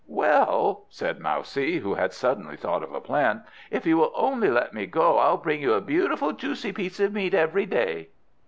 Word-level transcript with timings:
"Well," 0.07 0.87
said 0.89 1.19
Mousie, 1.19 1.77
who 1.77 1.93
had 1.93 2.11
suddenly 2.11 2.57
thought 2.57 2.81
of 2.81 2.91
a 2.91 2.99
plan; 2.99 3.43
"if 3.69 3.85
you 3.85 3.97
will 3.97 4.11
only 4.15 4.49
let 4.49 4.73
me 4.73 4.87
go, 4.87 5.19
I'll 5.19 5.37
bring 5.37 5.61
you 5.61 5.73
a 5.75 5.79
beautiful 5.79 6.31
juicy 6.33 6.71
piece 6.71 6.99
of 6.99 7.13
meat 7.13 7.35
every 7.35 7.67
day!" 7.67 8.09